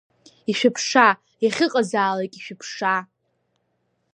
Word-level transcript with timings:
Ишәыԥшаа, 0.51 1.13
иахьыҟазаалак, 1.43 2.33
ишәыԥшаа… 2.39 2.99